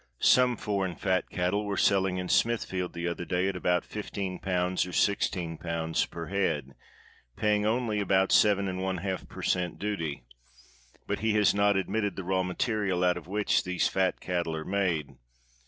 [0.17, 4.39] Some foreign fat cattle were selling in Smithfield the other day at about 151.
[4.51, 5.97] or 161.
[6.09, 6.73] per head,
[7.35, 10.23] paying only about seven and one half per cent, duty;
[11.05, 14.65] but he has not admitted the raw material out of which these fat cattle are
[14.65, 15.17] made.